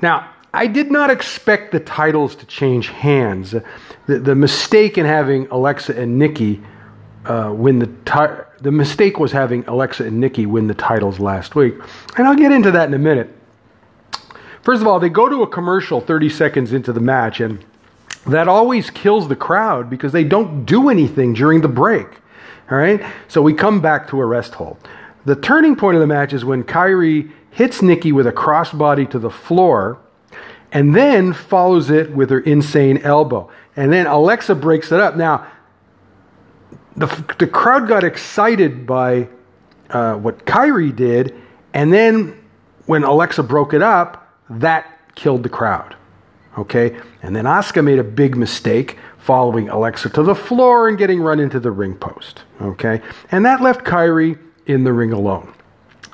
Now, 0.02 0.30
I 0.52 0.66
did 0.66 0.90
not 0.90 1.10
expect 1.10 1.70
the 1.70 1.78
titles 1.78 2.34
to 2.36 2.46
change 2.46 2.88
hands. 2.88 3.52
The, 3.52 4.18
the 4.18 4.34
mistake 4.34 4.98
in 4.98 5.06
having 5.06 5.46
Alexa 5.46 5.96
and 5.96 6.18
Nikki 6.18 6.60
uh, 7.24 7.52
win 7.54 7.78
the 7.78 7.86
ti- 8.04 8.42
the 8.60 8.72
mistake 8.72 9.20
was 9.20 9.30
having 9.30 9.64
Alexa 9.66 10.04
and 10.04 10.18
Nikki 10.18 10.44
win 10.44 10.66
the 10.66 10.74
titles 10.74 11.20
last 11.20 11.54
week, 11.54 11.74
and 12.16 12.26
I'll 12.26 12.34
get 12.34 12.50
into 12.50 12.72
that 12.72 12.88
in 12.88 12.94
a 12.94 12.98
minute. 12.98 13.30
First 14.64 14.80
of 14.80 14.88
all, 14.88 14.98
they 14.98 15.10
go 15.10 15.28
to 15.28 15.42
a 15.42 15.46
commercial 15.46 16.00
30 16.00 16.30
seconds 16.30 16.72
into 16.72 16.90
the 16.90 17.00
match, 17.00 17.38
and 17.38 17.62
that 18.26 18.48
always 18.48 18.88
kills 18.88 19.28
the 19.28 19.36
crowd 19.36 19.90
because 19.90 20.12
they 20.12 20.24
don't 20.24 20.64
do 20.64 20.88
anything 20.88 21.34
during 21.34 21.60
the 21.60 21.68
break. 21.68 22.06
All 22.70 22.78
right? 22.78 23.04
So 23.28 23.42
we 23.42 23.52
come 23.52 23.82
back 23.82 24.08
to 24.08 24.20
a 24.20 24.24
rest 24.24 24.54
hold. 24.54 24.78
The 25.26 25.36
turning 25.36 25.76
point 25.76 25.96
of 25.96 26.00
the 26.00 26.06
match 26.06 26.32
is 26.32 26.46
when 26.46 26.64
Kairi 26.64 27.30
hits 27.50 27.82
Nikki 27.82 28.10
with 28.10 28.26
a 28.26 28.32
crossbody 28.32 29.08
to 29.10 29.18
the 29.18 29.28
floor 29.28 29.98
and 30.72 30.96
then 30.96 31.34
follows 31.34 31.90
it 31.90 32.12
with 32.12 32.30
her 32.30 32.40
insane 32.40 32.96
elbow. 32.98 33.50
And 33.76 33.92
then 33.92 34.06
Alexa 34.06 34.54
breaks 34.54 34.90
it 34.92 34.98
up. 34.98 35.14
Now, 35.14 35.46
the, 36.96 37.06
the 37.38 37.46
crowd 37.46 37.86
got 37.86 38.02
excited 38.02 38.86
by 38.86 39.28
uh, 39.90 40.14
what 40.14 40.46
Kairi 40.46 40.94
did, 40.94 41.34
and 41.74 41.92
then 41.92 42.42
when 42.86 43.04
Alexa 43.04 43.42
broke 43.42 43.74
it 43.74 43.82
up, 43.82 44.23
that 44.50 45.14
killed 45.14 45.42
the 45.42 45.48
crowd. 45.48 45.96
Okay? 46.58 46.98
And 47.22 47.34
then 47.34 47.44
Asuka 47.44 47.82
made 47.82 47.98
a 47.98 48.04
big 48.04 48.36
mistake 48.36 48.98
following 49.18 49.68
Alexa 49.68 50.10
to 50.10 50.22
the 50.22 50.34
floor 50.34 50.88
and 50.88 50.98
getting 50.98 51.20
run 51.20 51.40
into 51.40 51.58
the 51.58 51.70
ring 51.70 51.94
post. 51.94 52.42
Okay? 52.60 53.00
And 53.30 53.44
that 53.44 53.60
left 53.60 53.84
Kairi 53.84 54.38
in 54.66 54.84
the 54.84 54.92
ring 54.92 55.12
alone. 55.12 55.54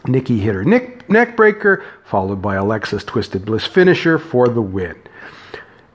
Nikki 0.07 0.39
hit 0.39 0.55
her 0.55 0.65
neck, 0.65 1.11
neck 1.11 1.37
breaker, 1.37 1.85
followed 2.05 2.41
by 2.41 2.55
Alexa's 2.57 3.05
Twisted 3.05 3.45
Bliss 3.45 3.67
finisher 3.67 4.19
for 4.19 4.49
the 4.49 4.63
win. 4.63 4.97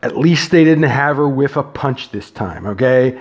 At 0.04 0.18
least 0.18 0.52
they 0.52 0.64
didn't 0.64 0.84
have 0.84 1.18
her 1.18 1.28
whiff 1.28 1.56
a 1.56 1.64
punch 1.64 2.12
this 2.12 2.30
time, 2.30 2.68
okay? 2.68 3.20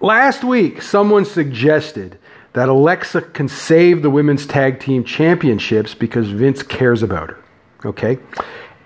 Last 0.00 0.44
week, 0.44 0.82
someone 0.82 1.24
suggested 1.24 2.18
that 2.52 2.68
Alexa 2.68 3.22
can 3.22 3.48
save 3.48 4.02
the 4.02 4.10
women's 4.10 4.46
tag 4.46 4.78
team 4.78 5.02
championships 5.02 5.94
because 5.94 6.28
Vince 6.28 6.62
cares 6.62 7.02
about 7.02 7.30
her. 7.30 7.44
Okay? 7.84 8.18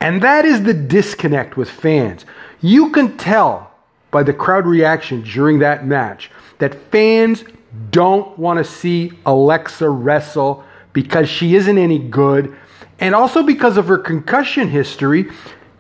And 0.01 0.23
that 0.23 0.45
is 0.45 0.63
the 0.63 0.75
disconnect 0.75 1.57
with 1.57 1.71
fans. 1.71 2.25
You 2.61 2.91
can 2.91 3.17
tell 3.17 3.71
by 4.11 4.23
the 4.23 4.33
crowd 4.33 4.67
reaction 4.67 5.23
during 5.23 5.59
that 5.61 5.87
match 5.87 6.31
that 6.59 6.75
fans 6.91 7.45
don't 7.91 8.39
want 8.39 8.59
to 8.59 8.65
see 8.65 9.13
Alexa 9.25 9.89
wrestle 9.89 10.65
because 10.93 11.29
she 11.29 11.55
isn't 11.55 11.79
any 11.79 11.99
good. 11.99 12.57
And 12.99 13.15
also 13.15 13.43
because 13.43 13.77
of 13.77 13.87
her 13.87 13.99
concussion 13.99 14.69
history, 14.69 15.31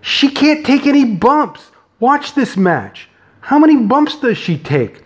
she 0.01 0.31
can't 0.31 0.65
take 0.65 0.87
any 0.87 1.05
bumps. 1.05 1.71
Watch 1.99 2.35
this 2.35 2.57
match. 2.57 3.09
How 3.41 3.59
many 3.59 3.77
bumps 3.77 4.17
does 4.17 4.39
she 4.39 4.57
take? 4.57 5.03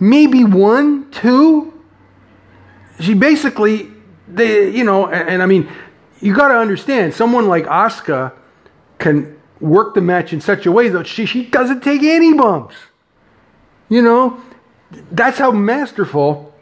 Maybe 0.00 0.44
one, 0.44 1.10
two? 1.10 1.72
She 3.00 3.14
basically, 3.14 3.90
they, 4.28 4.70
you 4.70 4.84
know, 4.84 5.06
and, 5.06 5.28
and 5.28 5.42
I 5.42 5.46
mean, 5.46 5.70
you 6.22 6.34
got 6.34 6.48
to 6.48 6.54
understand, 6.54 7.12
someone 7.12 7.48
like 7.48 7.64
Asuka 7.64 8.32
can 8.98 9.38
work 9.60 9.94
the 9.94 10.00
match 10.00 10.32
in 10.32 10.40
such 10.40 10.64
a 10.66 10.72
way 10.72 10.88
that 10.88 11.06
she, 11.06 11.26
she 11.26 11.44
doesn't 11.44 11.82
take 11.82 12.02
any 12.02 12.32
bumps. 12.32 12.76
You 13.88 14.02
know, 14.02 14.40
that's 15.10 15.38
how 15.38 15.50
masterful 15.50 16.54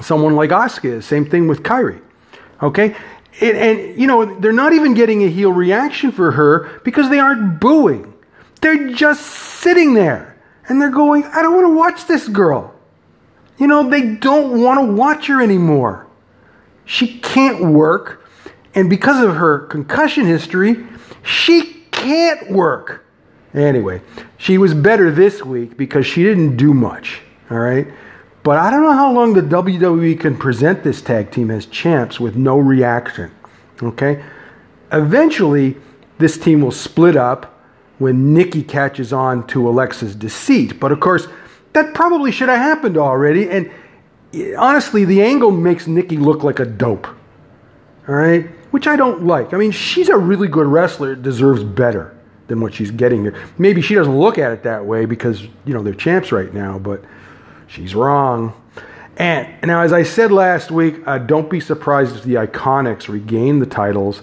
someone 0.00 0.34
like 0.34 0.50
Asuka 0.50 0.96
is. 0.96 1.06
Same 1.06 1.24
thing 1.24 1.46
with 1.46 1.62
Kairi. 1.62 2.02
Okay? 2.62 2.96
And, 3.40 3.56
and, 3.56 4.00
you 4.00 4.06
know, 4.06 4.38
they're 4.40 4.52
not 4.52 4.72
even 4.72 4.94
getting 4.94 5.22
a 5.22 5.28
heel 5.28 5.52
reaction 5.52 6.10
for 6.10 6.32
her 6.32 6.80
because 6.84 7.08
they 7.08 7.18
aren't 7.18 7.60
booing. 7.60 8.12
They're 8.60 8.92
just 8.92 9.22
sitting 9.22 9.94
there 9.94 10.36
and 10.68 10.80
they're 10.80 10.90
going, 10.90 11.24
I 11.24 11.42
don't 11.42 11.54
want 11.54 11.66
to 11.66 11.76
watch 11.76 12.06
this 12.06 12.28
girl. 12.28 12.74
You 13.58 13.66
know, 13.66 13.88
they 13.88 14.14
don't 14.14 14.60
want 14.60 14.80
to 14.80 14.92
watch 14.92 15.28
her 15.28 15.40
anymore. 15.40 16.06
She 16.84 17.18
can't 17.18 17.72
work. 17.72 18.25
And 18.76 18.90
because 18.90 19.24
of 19.24 19.36
her 19.36 19.60
concussion 19.60 20.26
history, 20.26 20.86
she 21.22 21.82
can't 21.90 22.50
work. 22.50 23.06
Anyway, 23.54 24.02
she 24.36 24.58
was 24.58 24.74
better 24.74 25.10
this 25.10 25.42
week 25.42 25.78
because 25.78 26.06
she 26.06 26.22
didn't 26.22 26.56
do 26.56 26.74
much. 26.74 27.22
All 27.50 27.58
right? 27.58 27.88
But 28.42 28.58
I 28.58 28.70
don't 28.70 28.82
know 28.82 28.92
how 28.92 29.10
long 29.10 29.32
the 29.32 29.40
WWE 29.40 30.20
can 30.20 30.36
present 30.36 30.84
this 30.84 31.00
tag 31.00 31.30
team 31.30 31.50
as 31.50 31.64
champs 31.64 32.20
with 32.20 32.36
no 32.36 32.58
reaction. 32.58 33.32
Okay? 33.82 34.22
Eventually, 34.92 35.78
this 36.18 36.36
team 36.36 36.60
will 36.60 36.70
split 36.70 37.16
up 37.16 37.58
when 37.98 38.34
Nikki 38.34 38.62
catches 38.62 39.10
on 39.10 39.46
to 39.48 39.66
Alexa's 39.66 40.14
deceit. 40.14 40.78
But 40.78 40.92
of 40.92 41.00
course, 41.00 41.28
that 41.72 41.94
probably 41.94 42.30
should 42.30 42.50
have 42.50 42.58
happened 42.58 42.98
already. 42.98 43.48
And 43.48 43.70
eh, 44.34 44.54
honestly, 44.56 45.06
the 45.06 45.22
angle 45.22 45.50
makes 45.50 45.86
Nikki 45.86 46.18
look 46.18 46.44
like 46.44 46.60
a 46.60 46.66
dope. 46.66 47.06
All 48.06 48.14
right? 48.14 48.50
Which 48.70 48.86
I 48.86 48.96
don't 48.96 49.26
like. 49.26 49.54
I 49.54 49.56
mean, 49.56 49.70
she's 49.70 50.08
a 50.08 50.16
really 50.16 50.48
good 50.48 50.66
wrestler, 50.66 51.14
deserves 51.14 51.64
better 51.64 52.16
than 52.48 52.60
what 52.60 52.74
she's 52.74 52.90
getting 52.90 53.22
here. 53.22 53.34
Maybe 53.58 53.82
she 53.82 53.94
doesn't 53.94 54.18
look 54.18 54.38
at 54.38 54.52
it 54.52 54.62
that 54.62 54.84
way 54.84 55.04
because, 55.04 55.42
you 55.64 55.74
know, 55.74 55.82
they're 55.82 55.94
champs 55.94 56.32
right 56.32 56.52
now, 56.52 56.78
but 56.78 57.04
she's 57.66 57.94
wrong. 57.94 58.54
And 59.16 59.48
now, 59.64 59.80
as 59.80 59.92
I 59.92 60.02
said 60.02 60.30
last 60.30 60.70
week, 60.70 60.96
uh, 61.06 61.18
don't 61.18 61.48
be 61.48 61.58
surprised 61.58 62.16
if 62.16 62.22
the 62.24 62.34
Iconics 62.34 63.08
regain 63.08 63.60
the 63.60 63.66
titles 63.66 64.18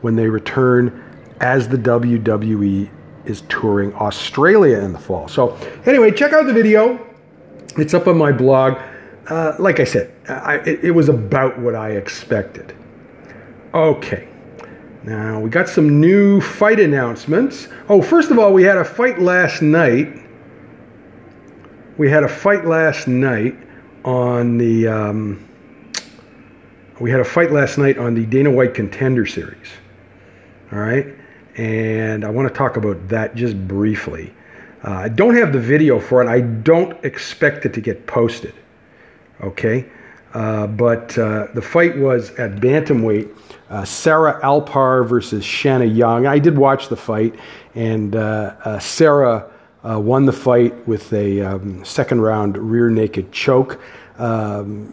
when 0.00 0.16
they 0.16 0.28
return 0.28 1.04
as 1.40 1.68
the 1.68 1.76
WWE 1.76 2.88
is 3.26 3.42
touring 3.42 3.94
Australia 3.94 4.78
in 4.78 4.92
the 4.92 4.98
fall. 4.98 5.28
So, 5.28 5.56
anyway, 5.84 6.10
check 6.12 6.32
out 6.32 6.46
the 6.46 6.52
video. 6.52 7.04
It's 7.76 7.92
up 7.92 8.06
on 8.06 8.16
my 8.16 8.32
blog. 8.32 8.78
Uh, 9.28 9.54
like 9.58 9.80
I 9.80 9.84
said, 9.84 10.14
I, 10.28 10.56
it, 10.56 10.84
it 10.84 10.90
was 10.92 11.10
about 11.10 11.58
what 11.58 11.74
I 11.74 11.90
expected. 11.90 12.74
Okay. 13.74 14.28
Now, 15.02 15.40
we 15.40 15.50
got 15.50 15.68
some 15.68 16.00
new 16.00 16.40
fight 16.40 16.80
announcements. 16.80 17.68
Oh, 17.88 18.02
first 18.02 18.30
of 18.30 18.38
all, 18.38 18.52
we 18.52 18.62
had 18.62 18.78
a 18.78 18.84
fight 18.84 19.18
last 19.20 19.62
night. 19.62 20.08
We 21.96 22.10
had 22.10 22.24
a 22.24 22.28
fight 22.28 22.64
last 22.64 23.08
night 23.08 23.56
on 24.04 24.58
the. 24.58 24.88
Um, 24.88 25.48
we 27.00 27.10
had 27.10 27.20
a 27.20 27.24
fight 27.24 27.52
last 27.52 27.78
night 27.78 27.96
on 27.96 28.14
the 28.14 28.26
Dana 28.26 28.50
White 28.50 28.74
Contender 28.74 29.24
Series. 29.24 29.68
All 30.72 30.80
right. 30.80 31.06
And 31.56 32.24
I 32.24 32.30
want 32.30 32.48
to 32.48 32.54
talk 32.54 32.76
about 32.76 33.08
that 33.08 33.34
just 33.34 33.56
briefly. 33.68 34.34
Uh, 34.84 34.92
I 34.92 35.08
don't 35.08 35.34
have 35.34 35.52
the 35.52 35.60
video 35.60 36.00
for 36.00 36.22
it. 36.22 36.28
I 36.28 36.40
don't 36.40 37.04
expect 37.04 37.66
it 37.66 37.74
to 37.74 37.80
get 37.80 38.06
posted. 38.06 38.54
Okay. 39.40 39.86
Uh, 40.34 40.66
but 40.66 41.16
uh, 41.18 41.46
the 41.54 41.62
fight 41.62 41.96
was 41.96 42.30
at 42.32 42.56
bantamweight. 42.56 43.34
Uh, 43.70 43.84
Sarah 43.84 44.40
Alpar 44.42 45.06
versus 45.06 45.44
Shanna 45.44 45.84
Young. 45.84 46.26
I 46.26 46.38
did 46.38 46.58
watch 46.58 46.88
the 46.88 46.96
fight, 46.96 47.34
and 47.74 48.14
uh, 48.14 48.54
uh, 48.64 48.78
Sarah 48.78 49.50
won 49.82 50.26
the 50.26 50.32
fight 50.32 50.86
with 50.86 51.12
a 51.14 51.40
um, 51.40 51.82
second 51.84 52.20
round 52.20 52.58
rear 52.58 52.90
naked 52.90 53.32
choke. 53.32 53.80
Um, 54.18 54.92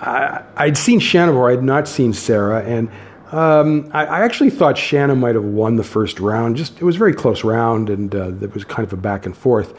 I, 0.00 0.44
would 0.60 0.76
seen 0.76 1.00
Shanna 1.00 1.32
before, 1.32 1.48
I 1.48 1.52
had 1.52 1.64
not 1.64 1.88
seen 1.88 2.12
Sarah, 2.12 2.62
and 2.62 2.90
um, 3.32 3.90
I, 3.92 4.06
I, 4.06 4.20
actually 4.20 4.50
thought 4.50 4.78
Shanna 4.78 5.14
might 5.14 5.34
have 5.34 5.44
won 5.44 5.76
the 5.76 5.84
first 5.84 6.20
round. 6.20 6.56
Just 6.56 6.78
it 6.78 6.84
was 6.84 6.96
a 6.96 6.98
very 6.98 7.14
close 7.14 7.44
round, 7.44 7.90
and 7.90 8.14
it 8.14 8.54
was 8.54 8.64
kind 8.64 8.86
of 8.86 8.92
a 8.92 8.96
back 8.96 9.26
and 9.26 9.36
forth. 9.36 9.74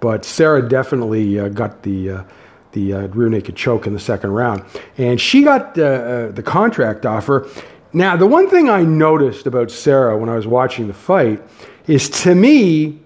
But 0.00 0.24
Sarah 0.24 0.68
definitely 0.68 1.48
got 1.50 1.82
the 1.82 2.24
the 2.72 2.92
uh, 2.92 3.06
rear 3.08 3.28
naked 3.28 3.56
choke 3.56 3.86
in 3.86 3.92
the 3.92 4.00
second 4.00 4.30
round. 4.30 4.64
And 4.98 5.20
she 5.20 5.42
got 5.42 5.78
uh, 5.78 5.82
uh, 5.82 6.32
the 6.32 6.42
contract 6.42 7.06
offer. 7.06 7.48
Now, 7.92 8.16
the 8.16 8.26
one 8.26 8.48
thing 8.48 8.68
I 8.68 8.82
noticed 8.82 9.46
about 9.46 9.70
Sarah 9.70 10.16
when 10.16 10.28
I 10.28 10.34
was 10.34 10.46
watching 10.46 10.88
the 10.88 10.94
fight 10.94 11.42
is 11.86 12.08
to 12.22 12.34
me, 12.34 13.00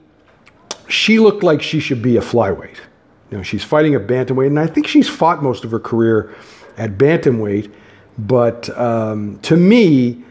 she 0.89 1.19
looked 1.19 1.43
like 1.43 1.61
she 1.63 1.81
should 1.81 2.03
be 2.03 2.17
a 2.17 2.21
flyweight. 2.21 2.77
You 3.31 3.39
know, 3.39 3.43
she's 3.43 3.65
fighting 3.65 3.97
a 3.97 4.01
bantamweight, 4.01 4.47
and 4.47 4.61
I 4.61 4.69
think 4.69 4.87
she's 4.87 5.09
fought 5.09 5.43
most 5.43 5.65
of 5.65 5.73
her 5.73 5.81
career 5.81 6.35
at 6.77 6.97
bantamweight. 6.97 7.73
But 8.19 8.71
um, 8.79 9.39
to 9.41 9.57
me, 9.57 10.23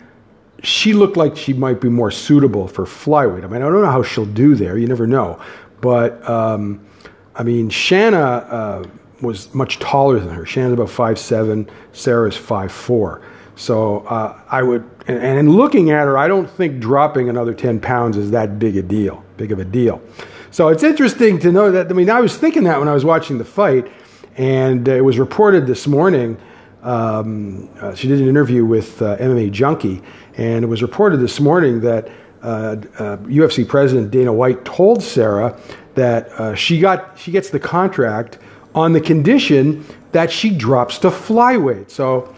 she 0.63 0.93
looked 0.93 1.17
like 1.17 1.35
she 1.35 1.53
might 1.53 1.81
be 1.81 1.89
more 1.89 2.09
suitable 2.09 2.67
for 2.67 2.85
flyweight. 2.85 3.43
I 3.43 3.47
mean, 3.47 3.61
I 3.61 3.65
don't 3.65 3.81
know 3.81 3.91
how 3.91 4.03
she'll 4.03 4.25
do 4.25 4.55
there. 4.55 4.77
You 4.77 4.87
never 4.87 5.05
know. 5.05 5.39
But 5.81 6.27
um, 6.27 6.85
I 7.35 7.43
mean, 7.43 7.69
Shanna 7.69 8.17
uh, 8.17 8.83
was 9.25 9.53
much 9.53 9.79
taller 9.79 10.19
than 10.19 10.29
her. 10.29 10.45
Shannon's 10.45 10.73
about 10.73 10.89
five 10.89 11.19
seven. 11.19 11.69
Sarah's 11.93 12.37
five 12.37 12.71
four. 12.71 13.21
So 13.55 13.99
uh, 13.99 14.39
I 14.49 14.63
would, 14.63 14.89
and, 15.07 15.17
and 15.17 15.55
looking 15.55 15.89
at 15.89 16.05
her, 16.05 16.17
I 16.17 16.27
don't 16.27 16.49
think 16.49 16.79
dropping 16.79 17.29
another 17.29 17.53
ten 17.53 17.79
pounds 17.79 18.17
is 18.17 18.31
that 18.31 18.59
big 18.59 18.77
a 18.77 18.81
deal. 18.81 19.23
Big 19.37 19.51
of 19.51 19.59
a 19.59 19.65
deal. 19.65 20.01
So 20.51 20.69
it's 20.69 20.83
interesting 20.83 21.39
to 21.39 21.51
know 21.51 21.71
that. 21.71 21.89
I 21.89 21.93
mean, 21.93 22.09
I 22.09 22.21
was 22.21 22.37
thinking 22.37 22.63
that 22.63 22.79
when 22.79 22.87
I 22.87 22.93
was 22.93 23.05
watching 23.05 23.37
the 23.37 23.45
fight, 23.45 23.91
and 24.37 24.87
it 24.87 25.03
was 25.03 25.19
reported 25.19 25.67
this 25.67 25.87
morning. 25.87 26.37
Um, 26.83 27.67
uh, 27.81 27.95
she 27.95 28.07
did 28.07 28.21
an 28.21 28.27
interview 28.27 28.63
with 28.63 29.01
uh, 29.01 29.17
MMA 29.17 29.51
Junkie, 29.51 30.03
and 30.37 30.63
it 30.63 30.67
was 30.67 30.83
reported 30.83 31.17
this 31.17 31.39
morning 31.39 31.81
that 31.81 32.09
uh, 32.43 32.75
UFC 33.23 33.65
uh, 33.65 33.67
President 33.67 34.11
Dana 34.11 34.31
White 34.31 34.63
told 34.65 35.01
Sarah 35.01 35.59
that 35.95 36.29
uh, 36.33 36.53
she 36.53 36.79
got 36.79 37.17
she 37.17 37.31
gets 37.31 37.49
the 37.49 37.59
contract 37.59 38.37
on 38.75 38.93
the 38.93 39.01
condition 39.01 39.83
that 40.11 40.31
she 40.31 40.51
drops 40.51 40.99
to 40.99 41.07
flyweight. 41.07 41.89
So 41.89 42.35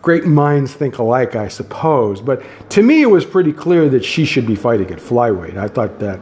great 0.00 0.24
minds 0.24 0.72
think 0.72 0.98
alike, 0.98 1.36
I 1.36 1.48
suppose. 1.48 2.20
But 2.20 2.42
to 2.70 2.82
me, 2.82 3.02
it 3.02 3.06
was 3.06 3.26
pretty 3.26 3.52
clear 3.52 3.88
that 3.90 4.04
she 4.04 4.24
should 4.24 4.46
be 4.46 4.54
fighting 4.54 4.90
at 4.90 4.98
flyweight. 4.98 5.56
I 5.56 5.68
thought 5.68 5.98
that 5.98 6.20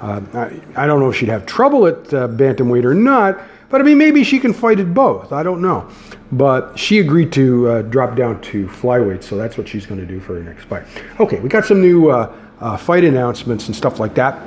uh, 0.00 0.20
I, 0.34 0.60
I, 0.82 0.86
don't 0.86 0.98
know 0.98 1.10
if 1.10 1.16
she'd 1.16 1.28
have 1.28 1.46
trouble 1.46 1.86
at 1.86 2.12
uh, 2.12 2.26
bantamweight 2.26 2.84
or 2.84 2.94
not, 2.94 3.40
but 3.70 3.80
I 3.80 3.84
mean, 3.84 3.98
maybe 3.98 4.24
she 4.24 4.40
can 4.40 4.52
fight 4.52 4.80
at 4.80 4.92
both. 4.92 5.32
I 5.32 5.44
don't 5.44 5.62
know. 5.62 5.88
But 6.32 6.78
she 6.78 6.98
agreed 6.98 7.32
to 7.34 7.68
uh, 7.68 7.82
drop 7.82 8.16
down 8.16 8.40
to 8.42 8.66
flyweight, 8.66 9.22
so 9.22 9.36
that's 9.36 9.56
what 9.56 9.68
she's 9.68 9.86
going 9.86 10.00
to 10.00 10.06
do 10.06 10.18
for 10.18 10.34
her 10.34 10.42
next 10.42 10.64
fight. 10.64 10.84
Okay, 11.20 11.38
we 11.38 11.48
got 11.48 11.66
some 11.66 11.80
new 11.80 12.10
uh, 12.10 12.34
uh, 12.60 12.76
fight 12.76 13.04
announcements 13.04 13.66
and 13.68 13.76
stuff 13.76 14.00
like 14.00 14.14
that. 14.14 14.42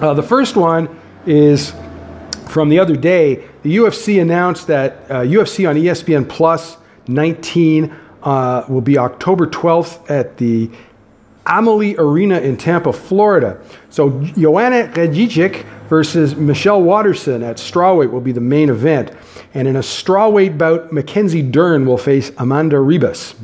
Uh, 0.00 0.14
the 0.14 0.22
first 0.22 0.56
one 0.56 0.88
is 1.26 1.74
from 2.50 2.68
the 2.68 2.78
other 2.78 2.96
day. 2.96 3.48
The 3.62 3.76
UFC 3.76 4.20
announced 4.20 4.66
that 4.66 5.08
UFC 5.08 5.68
on 5.68 5.76
ESPN 5.76 6.28
Plus 6.28 6.76
19 7.06 7.94
will 8.24 8.80
be 8.80 8.98
October 8.98 9.46
12th 9.46 10.10
at 10.10 10.36
the 10.36 10.70
Amalie 11.46 11.96
Arena 11.96 12.38
in 12.38 12.56
Tampa, 12.56 12.92
Florida. 12.92 13.60
So 13.88 14.22
Joanna 14.22 14.88
Jędrzejczyk 14.92 15.64
versus 15.88 16.36
Michelle 16.36 16.82
Waterson 16.82 17.42
at 17.42 17.56
strawweight 17.56 18.10
will 18.10 18.20
be 18.20 18.32
the 18.32 18.40
main 18.40 18.68
event. 18.68 19.12
And 19.52 19.66
in 19.66 19.74
a 19.74 19.80
strawweight 19.80 20.56
bout, 20.56 20.92
Mackenzie 20.92 21.42
Dern 21.42 21.86
will 21.86 21.98
face 21.98 22.30
Amanda 22.38 22.76
Ribas. 22.76 23.34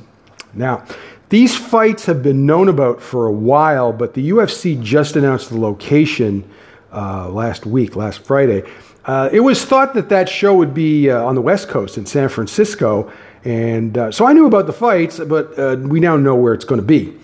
Now, 0.55 0.85
these 1.29 1.57
fights 1.57 2.07
have 2.07 2.23
been 2.23 2.47
known 2.47 2.69
about 2.69 3.03
for 3.03 3.27
a 3.27 3.33
while, 3.33 3.93
but 3.93 4.15
the 4.15 4.31
UFC 4.31 4.81
just 4.81 5.17
announced 5.17 5.49
the 5.51 5.59
location 5.59 6.49
uh, 6.93 7.29
last 7.29 7.67
week, 7.67 7.97
last 7.97 8.21
Friday. 8.21 8.63
Uh, 9.07 9.29
it 9.33 9.41
was 9.41 9.65
thought 9.65 9.95
that 9.95 10.09
that 10.09 10.29
show 10.29 10.55
would 10.55 10.75
be 10.75 11.09
uh, 11.09 11.25
on 11.25 11.37
the 11.37 11.41
West 11.41 11.69
Coast 11.69 11.97
in 11.97 12.05
San 12.05 12.29
Francisco, 12.29 13.11
and 13.45 13.97
uh, 13.97 14.11
so 14.11 14.27
I 14.27 14.33
knew 14.33 14.47
about 14.47 14.67
the 14.67 14.73
fights, 14.73 15.21
but 15.21 15.57
uh, 15.57 15.77
we 15.79 16.01
now 16.01 16.17
know 16.17 16.35
where 16.35 16.53
it's 16.53 16.65
going 16.65 16.81
to 16.81 16.87
be. 16.87 17.17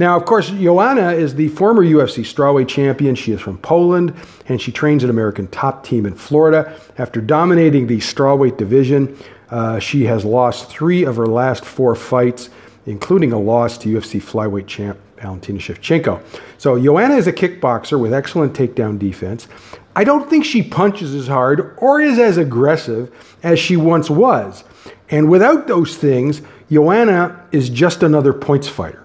Now, 0.00 0.16
of 0.16 0.24
course, 0.24 0.50
Joanna 0.50 1.12
is 1.12 1.36
the 1.36 1.48
former 1.48 1.84
UFC 1.84 2.24
strawweight 2.24 2.68
champion. 2.68 3.14
She 3.14 3.32
is 3.32 3.40
from 3.40 3.58
Poland, 3.58 4.14
and 4.48 4.60
she 4.60 4.72
trains 4.72 5.04
at 5.04 5.10
American 5.10 5.46
Top 5.48 5.84
Team 5.84 6.06
in 6.06 6.14
Florida. 6.14 6.76
After 6.98 7.20
dominating 7.20 7.86
the 7.86 7.98
strawweight 7.98 8.56
division, 8.56 9.16
uh, 9.50 9.78
she 9.78 10.04
has 10.04 10.24
lost 10.24 10.68
three 10.70 11.04
of 11.04 11.16
her 11.16 11.26
last 11.26 11.64
four 11.64 11.94
fights, 11.94 12.50
including 12.86 13.32
a 13.32 13.38
loss 13.38 13.78
to 13.78 13.88
UFC 13.88 14.20
flyweight 14.20 14.66
champ 14.66 14.98
Valentina 15.16 15.58
Shevchenko. 15.58 16.20
So, 16.58 16.80
Joanna 16.80 17.16
is 17.16 17.26
a 17.26 17.32
kickboxer 17.32 18.00
with 18.00 18.12
excellent 18.12 18.54
takedown 18.54 18.98
defense. 18.98 19.48
I 19.98 20.04
don't 20.04 20.30
think 20.30 20.44
she 20.44 20.62
punches 20.62 21.12
as 21.12 21.26
hard 21.26 21.74
or 21.78 22.00
is 22.00 22.20
as 22.20 22.36
aggressive 22.36 23.10
as 23.42 23.58
she 23.58 23.76
once 23.76 24.08
was. 24.08 24.62
And 25.10 25.28
without 25.28 25.66
those 25.66 25.96
things, 25.96 26.40
Joanna 26.70 27.44
is 27.50 27.68
just 27.68 28.04
another 28.04 28.32
points 28.32 28.68
fighter. 28.68 29.04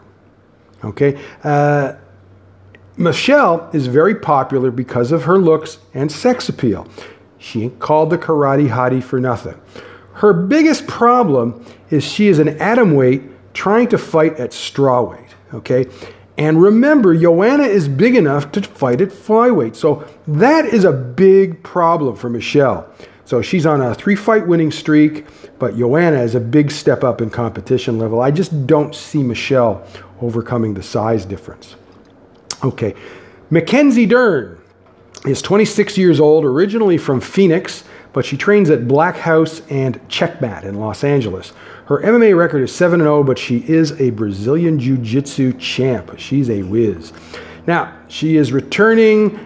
Okay? 0.84 1.20
Uh, 1.44 1.94
Michelle 2.96 3.72
is 3.74 3.88
very 3.88 4.14
popular 4.14 4.70
because 4.70 5.12
of 5.12 5.24
her 5.24 5.40
looks 5.40 5.80
and 5.96 6.12
sex 6.12 6.48
appeal. 6.48 6.88
She 7.40 7.64
ain't 7.64 7.80
called 7.80 8.12
the 8.12 8.20
karate 8.20 8.70
hottie 8.70 9.04
for 9.04 9.20
nothing. 9.20 9.60
Her 10.14 10.32
biggest 10.32 10.86
problem 10.86 11.66
is 11.90 12.04
she 12.04 12.28
is 12.28 12.38
an 12.38 12.50
atom 12.62 12.94
weight 12.94 13.24
trying 13.56 13.88
to 13.88 13.98
fight 13.98 14.40
at 14.40 14.54
straw 14.54 15.02
weight. 15.02 15.36
Okay? 15.56 15.88
And 16.38 16.62
remember, 16.62 17.16
Joanna 17.16 17.64
is 17.64 17.88
big 17.88 18.16
enough 18.16 18.52
to 18.54 18.62
fight 18.62 19.02
at 19.02 19.10
flyweight. 19.10 19.76
So 19.76 20.08
that 20.28 20.66
is 20.66 20.84
a 20.84 20.92
big 20.92 21.62
problem 21.64 22.16
for 22.16 22.30
Michelle. 22.30 22.92
So 23.26 23.42
she's 23.42 23.66
on 23.66 23.82
a 23.82 23.96
three 23.96 24.16
fight 24.16 24.48
winning 24.48 24.72
streak, 24.72 25.26
but 25.60 25.78
Joanna 25.78 26.22
is 26.22 26.36
a 26.36 26.40
big 26.40 26.72
step 26.72 27.04
up 27.04 27.22
in 27.22 27.30
competition 27.30 27.98
level. 27.98 28.22
I 28.22 28.32
just 28.32 28.68
don't 28.68 28.94
see 28.94 29.24
Michelle 29.24 29.86
overcoming 30.22 30.74
the 30.74 30.84
size 30.84 31.26
difference. 31.26 31.76
Okay, 32.64 32.96
Mackenzie 33.50 34.06
Dern 34.06 34.60
is 35.26 35.42
26 35.42 35.98
years 35.98 36.20
old, 36.20 36.44
originally 36.44 36.98
from 36.98 37.22
Phoenix, 37.22 37.84
but 38.14 38.26
she 38.26 38.38
trains 38.38 38.70
at 38.70 38.88
Black 38.88 39.18
House 39.18 39.62
and 39.70 40.00
Checkmat 40.08 40.64
in 40.64 40.76
Los 40.76 41.04
Angeles. 41.04 41.52
Her 41.88 42.02
MMA 42.02 42.38
record 42.38 42.62
is 42.62 42.74
7 42.74 43.00
0, 43.00 43.24
but 43.24 43.38
she 43.38 43.58
is 43.68 44.00
a 44.00 44.12
Brazilian 44.12 44.80
Jiu 44.80 44.98
Jitsu 44.98 45.54
champ. 45.54 46.18
She's 46.18 46.50
a 46.50 46.62
whiz. 46.64 47.12
Now, 47.68 47.94
she 48.08 48.38
is 48.38 48.52
returning 48.52 49.40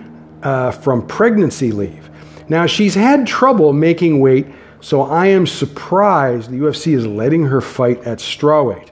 uh, 0.43 0.71
from 0.71 1.07
pregnancy 1.07 1.71
leave. 1.71 2.09
Now, 2.49 2.65
she's 2.65 2.95
had 2.95 3.25
trouble 3.25 3.73
making 3.73 4.19
weight, 4.19 4.47
so 4.81 5.01
I 5.01 5.27
am 5.27 5.47
surprised 5.47 6.51
the 6.51 6.57
UFC 6.57 6.95
is 6.95 7.07
letting 7.07 7.45
her 7.45 7.61
fight 7.61 7.99
at 8.03 8.19
strawweight. 8.19 8.89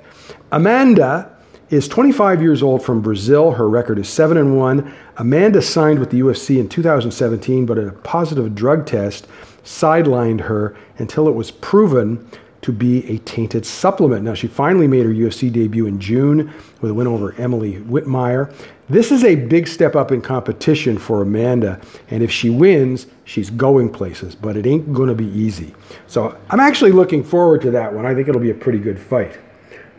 Amanda 0.51 1.35
is 1.69 1.87
25 1.87 2.41
years 2.41 2.61
old 2.61 2.83
from 2.83 3.01
Brazil. 3.01 3.51
Her 3.51 3.67
record 3.67 3.99
is 3.99 4.07
7 4.09 4.37
and 4.37 4.57
1. 4.57 4.93
Amanda 5.17 5.61
signed 5.61 5.99
with 5.99 6.11
the 6.11 6.19
UFC 6.19 6.59
in 6.59 6.69
2017, 6.69 7.65
but 7.65 7.77
a 7.77 7.91
positive 7.91 8.53
drug 8.53 8.85
test 8.85 9.27
sidelined 9.65 10.41
her 10.41 10.77
until 10.97 11.27
it 11.27 11.33
was 11.33 11.51
proven 11.51 12.29
to 12.61 12.71
be 12.71 13.07
a 13.07 13.19
tainted 13.19 13.63
supplement. 13.63 14.23
Now, 14.23 14.33
she 14.33 14.47
finally 14.47 14.87
made 14.87 15.05
her 15.05 15.11
UFC 15.11 15.51
debut 15.51 15.85
in 15.85 15.99
June 15.99 16.51
with 16.81 16.89
a 16.89 16.93
win 16.95 17.05
over 17.05 17.33
Emily 17.33 17.75
Whitmire. 17.75 18.51
This 18.89 19.11
is 19.11 19.23
a 19.23 19.35
big 19.35 19.67
step 19.67 19.95
up 19.95 20.11
in 20.11 20.19
competition 20.19 20.97
for 20.97 21.21
Amanda, 21.21 21.79
and 22.09 22.23
if 22.23 22.31
she 22.31 22.49
wins, 22.49 23.05
she's 23.23 23.51
going 23.51 23.91
places, 23.91 24.33
but 24.33 24.57
it 24.57 24.65
ain't 24.65 24.93
going 24.93 25.09
to 25.09 25.15
be 25.15 25.27
easy. 25.27 25.75
So 26.07 26.35
I'm 26.49 26.59
actually 26.59 26.91
looking 26.91 27.23
forward 27.23 27.61
to 27.61 27.71
that 27.71 27.93
one. 27.93 28.05
I 28.05 28.15
think 28.15 28.29
it'll 28.29 28.41
be 28.41 28.49
a 28.49 28.55
pretty 28.55 28.79
good 28.79 28.99
fight. 28.99 29.37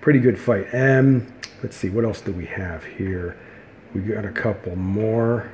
Pretty 0.00 0.18
good 0.18 0.38
fight. 0.38 0.66
Um, 0.73 1.32
let's 1.62 1.76
see, 1.76 1.90
what 1.90 2.04
else 2.04 2.20
do 2.20 2.32
we 2.32 2.46
have 2.46 2.85
here? 2.85 3.38
We 3.94 4.00
got 4.00 4.25
a 4.25 4.32
couple 4.32 4.75
more. 4.75 5.52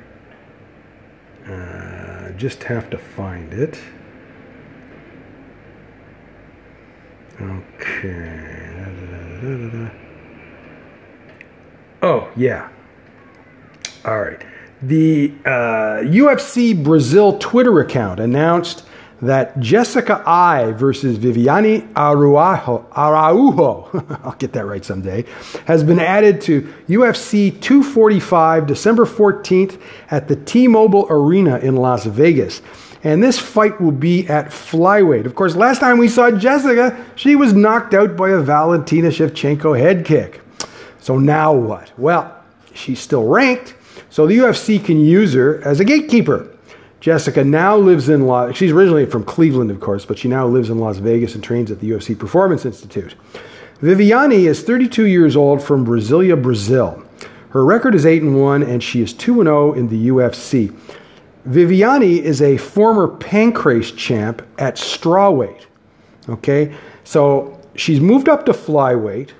Uh, 1.47 2.31
just 2.31 2.63
have 2.63 2.89
to 2.89 2.97
find 2.97 3.53
it. 3.53 3.79
Okay. 7.43 8.73
Da, 8.77 9.47
da, 9.47 9.69
da, 9.69 9.89
oh, 12.01 12.31
yeah. 12.35 12.69
All 14.05 14.21
right. 14.21 14.41
The 14.81 15.33
uh, 15.45 16.03
UFC 16.03 16.81
Brazil 16.81 17.37
Twitter 17.37 17.79
account 17.79 18.19
announced 18.19 18.85
that 19.21 19.57
Jessica 19.59 20.21
Eye 20.25 20.73
versus 20.73 21.17
Viviane 21.17 21.89
Araujo, 21.95 22.85
Araujo, 22.95 23.89
I'll 24.23 24.35
get 24.35 24.51
that 24.53 24.65
right 24.65 24.83
someday, 24.83 25.25
has 25.65 25.83
been 25.83 25.99
added 25.99 26.41
to 26.41 26.61
UFC 26.89 27.49
245 27.61 28.67
December 28.67 29.05
14th 29.05 29.81
at 30.11 30.27
the 30.27 30.35
T-Mobile 30.35 31.07
Arena 31.09 31.57
in 31.59 31.77
Las 31.77 32.05
Vegas. 32.05 32.61
And 33.03 33.21
this 33.21 33.37
fight 33.37 33.81
will 33.81 33.91
be 33.91 34.27
at 34.27 34.47
flyweight. 34.47 35.25
Of 35.25 35.35
course, 35.35 35.55
last 35.55 35.79
time 35.79 35.97
we 35.97 36.07
saw 36.07 36.31
Jessica, 36.31 37.05
she 37.15 37.35
was 37.35 37.53
knocked 37.53 37.93
out 37.93 38.15
by 38.15 38.29
a 38.29 38.39
Valentina 38.39 39.09
Shevchenko 39.09 39.77
head 39.77 40.05
kick. 40.05 40.41
So 41.01 41.19
now 41.19 41.53
what? 41.53 41.91
Well, 41.97 42.33
she's 42.73 43.01
still 43.01 43.27
ranked, 43.27 43.75
so 44.09 44.25
the 44.25 44.37
UFC 44.37 44.83
can 44.83 45.01
use 45.01 45.33
her 45.33 45.61
as 45.65 45.81
a 45.81 45.85
gatekeeper. 45.85 46.49
Jessica 47.01 47.43
now 47.43 47.75
lives 47.75 48.07
in 48.07 48.25
Las 48.25 48.55
she's 48.55 48.71
originally 48.71 49.05
from 49.05 49.25
Cleveland, 49.25 49.69
of 49.69 49.81
course, 49.81 50.05
but 50.05 50.17
she 50.17 50.29
now 50.29 50.47
lives 50.47 50.69
in 50.69 50.77
Las 50.77 50.99
Vegas 50.99 51.35
and 51.35 51.43
trains 51.43 51.69
at 51.69 51.81
the 51.81 51.91
UFC 51.91 52.17
Performance 52.17 52.63
Institute. 52.63 53.15
Viviane 53.81 54.45
is 54.45 54.63
32 54.63 55.07
years 55.07 55.35
old 55.35 55.61
from 55.61 55.85
Brasilia, 55.85 56.41
Brazil. 56.41 57.03
Her 57.49 57.65
record 57.65 57.93
is 57.93 58.05
8 58.05 58.21
and 58.21 58.41
1 58.41 58.63
and 58.63 58.81
she 58.81 59.01
is 59.01 59.11
2 59.11 59.41
and 59.41 59.47
0 59.47 59.73
in 59.73 59.89
the 59.89 60.07
UFC. 60.07 60.73
Viviane 61.47 62.21
is 62.21 62.41
a 62.41 62.57
former 62.57 63.07
Pancrase 63.07 63.95
champ 63.95 64.41
at 64.57 64.75
strawweight. 64.75 65.65
Okay, 66.29 66.73
so 67.03 67.59
she's 67.75 67.99
moved 67.99 68.29
up 68.29 68.45
to 68.45 68.53
flyweight, 68.53 69.31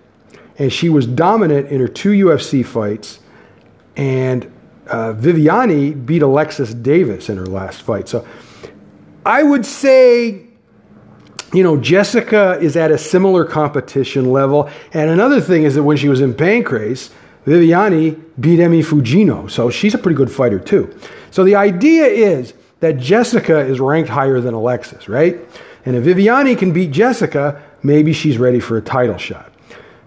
and 0.58 0.72
she 0.72 0.90
was 0.90 1.08
dominant 1.08 1.70
in 1.70 1.80
her 1.80 1.88
two 1.88 2.12
UFC 2.12 2.66
fights. 2.66 3.20
And 3.96 4.52
uh, 4.88 5.14
Viviane 5.14 6.06
beat 6.06 6.22
Alexis 6.22 6.74
Davis 6.74 7.30
in 7.30 7.38
her 7.38 7.46
last 7.46 7.82
fight. 7.82 8.10
So 8.10 8.28
I 9.26 9.44
would 9.44 9.66
say, 9.66 10.42
you 11.54 11.64
know, 11.64 11.78
Jessica 11.78 12.58
is 12.60 12.76
at 12.76 12.92
a 12.92 12.98
similar 12.98 13.46
competition 13.46 14.32
level. 14.32 14.70
And 14.94 15.10
another 15.10 15.40
thing 15.40 15.64
is 15.64 15.76
that 15.76 15.84
when 15.84 15.96
she 15.96 16.10
was 16.10 16.20
in 16.20 16.34
Pancrase, 16.34 17.12
Viviane 17.46 18.22
beat 18.40 18.60
Emi 18.60 18.84
Fujino. 18.84 19.50
So 19.50 19.70
she's 19.70 19.94
a 19.94 19.98
pretty 19.98 20.16
good 20.16 20.32
fighter, 20.32 20.60
too. 20.60 20.98
So 21.32 21.44
the 21.44 21.56
idea 21.56 22.06
is 22.06 22.54
that 22.80 22.98
Jessica 22.98 23.60
is 23.60 23.80
ranked 23.80 24.10
higher 24.10 24.40
than 24.40 24.54
Alexis, 24.54 25.08
right? 25.08 25.40
And 25.86 25.96
if 25.96 26.04
Viviane 26.04 26.58
can 26.58 26.72
beat 26.72 26.92
Jessica, 26.92 27.62
maybe 27.82 28.14
she's 28.14 28.38
ready 28.38 28.60
for 28.60 28.78
a 28.78 28.82
title 28.82 29.18
shot. 29.18 29.54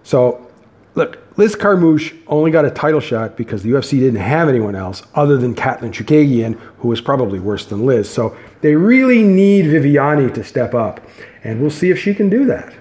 So, 0.03 0.49
look, 0.95 1.19
Liz 1.37 1.55
Carmouche 1.55 2.17
only 2.25 2.49
got 2.49 2.65
a 2.65 2.71
title 2.71 2.99
shot 2.99 3.37
because 3.37 3.61
the 3.61 3.69
UFC 3.69 3.99
didn't 3.99 4.19
have 4.19 4.49
anyone 4.49 4.75
else 4.75 5.03
other 5.13 5.37
than 5.37 5.53
Katlyn 5.53 5.91
Chookagian, 5.91 6.59
who 6.79 6.87
was 6.87 6.99
probably 6.99 7.39
worse 7.39 7.65
than 7.65 7.85
Liz. 7.85 8.09
So 8.09 8.35
they 8.61 8.75
really 8.75 9.21
need 9.21 9.65
Viviane 9.65 10.33
to 10.33 10.43
step 10.43 10.73
up, 10.73 10.99
and 11.43 11.61
we'll 11.61 11.69
see 11.69 11.91
if 11.91 11.99
she 11.99 12.15
can 12.15 12.29
do 12.29 12.45
that. 12.45 12.73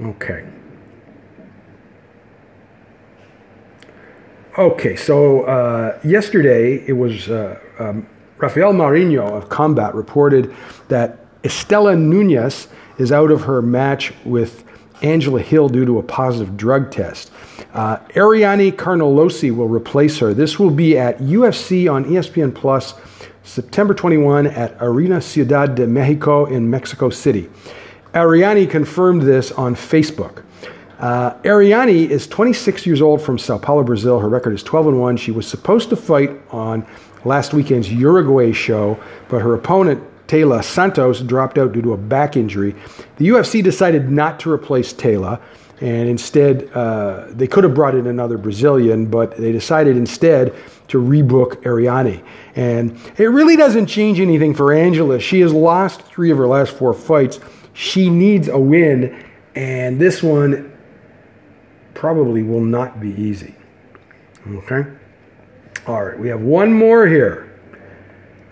Okay. 0.00 0.44
Okay, 4.60 4.94
so 4.94 5.44
uh, 5.44 5.98
yesterday 6.04 6.86
it 6.86 6.92
was 6.92 7.30
uh, 7.30 7.58
um, 7.78 8.06
Rafael 8.36 8.74
Marinho 8.74 9.26
of 9.32 9.48
Combat 9.48 9.94
reported 9.94 10.54
that 10.88 11.40
Estela 11.42 11.98
Nunes 11.98 12.68
is 12.98 13.10
out 13.10 13.30
of 13.30 13.44
her 13.44 13.62
match 13.62 14.12
with 14.22 14.62
Angela 15.00 15.40
Hill 15.40 15.70
due 15.70 15.86
to 15.86 15.98
a 15.98 16.02
positive 16.02 16.58
drug 16.58 16.90
test. 16.90 17.32
Uh, 17.72 18.00
Ariane 18.14 18.70
Carnelossi 18.72 19.50
will 19.50 19.66
replace 19.66 20.18
her. 20.18 20.34
This 20.34 20.58
will 20.58 20.70
be 20.70 20.98
at 20.98 21.20
UFC 21.20 21.90
on 21.90 22.04
ESPN 22.04 22.54
Plus 22.54 22.92
September 23.42 23.94
21 23.94 24.46
at 24.46 24.76
Arena 24.78 25.22
Ciudad 25.22 25.74
de 25.74 25.86
Mexico 25.86 26.44
in 26.44 26.68
Mexico 26.68 27.08
City. 27.08 27.48
Ariane 28.14 28.68
confirmed 28.68 29.22
this 29.22 29.52
on 29.52 29.74
Facebook. 29.74 30.42
Uh, 31.00 31.34
Ariane 31.46 31.88
is 31.88 32.26
26 32.26 32.84
years 32.84 33.00
old 33.00 33.22
from 33.22 33.38
Sao 33.38 33.56
Paulo, 33.56 33.82
Brazil. 33.82 34.18
Her 34.18 34.28
record 34.28 34.52
is 34.52 34.62
12 34.62 34.88
and 34.88 35.00
1. 35.00 35.16
She 35.16 35.30
was 35.30 35.48
supposed 35.48 35.88
to 35.88 35.96
fight 35.96 36.38
on 36.50 36.86
last 37.24 37.54
weekend's 37.54 37.90
Uruguay 37.90 38.52
show, 38.52 39.02
but 39.30 39.40
her 39.40 39.54
opponent 39.54 40.02
Taila 40.26 40.62
Santos 40.62 41.22
dropped 41.22 41.56
out 41.56 41.72
due 41.72 41.80
to 41.80 41.94
a 41.94 41.96
back 41.96 42.36
injury. 42.36 42.74
The 43.16 43.28
UFC 43.28 43.62
decided 43.62 44.10
not 44.10 44.38
to 44.40 44.52
replace 44.52 44.92
Taila, 44.92 45.40
and 45.80 46.06
instead, 46.06 46.70
uh, 46.74 47.28
they 47.30 47.46
could 47.46 47.64
have 47.64 47.72
brought 47.72 47.94
in 47.94 48.06
another 48.06 48.36
Brazilian, 48.36 49.06
but 49.06 49.38
they 49.38 49.52
decided 49.52 49.96
instead 49.96 50.54
to 50.88 51.00
rebook 51.00 51.64
Ariane. 51.64 52.22
And 52.54 52.98
it 53.16 53.24
really 53.24 53.56
doesn't 53.56 53.86
change 53.86 54.20
anything 54.20 54.54
for 54.54 54.70
Angela. 54.70 55.18
She 55.18 55.40
has 55.40 55.54
lost 55.54 56.02
three 56.02 56.30
of 56.30 56.36
her 56.36 56.46
last 56.46 56.72
four 56.72 56.92
fights. 56.92 57.40
She 57.72 58.10
needs 58.10 58.48
a 58.48 58.58
win, 58.58 59.24
and 59.54 59.98
this 59.98 60.22
one 60.22 60.70
probably 62.00 62.42
will 62.42 62.64
not 62.64 62.98
be 62.98 63.10
easy. 63.10 63.54
Okay? 64.48 64.86
All 65.86 66.02
right, 66.02 66.18
we 66.18 66.28
have 66.28 66.40
one 66.40 66.72
more 66.72 67.06
here. 67.06 67.46